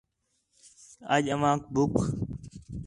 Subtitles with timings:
[0.97, 1.99] کہ اَج اوانک ٻُکھ